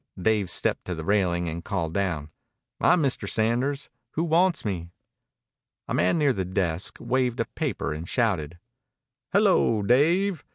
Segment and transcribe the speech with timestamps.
[0.19, 2.31] Dave stepped to the railing and called down.
[2.79, 3.29] "I'm Mr.
[3.29, 3.91] Sanders.
[4.13, 4.89] Who wants me?"
[5.87, 8.57] A man near the desk waved a paper and shouted:
[9.31, 10.43] "Hello, Dave!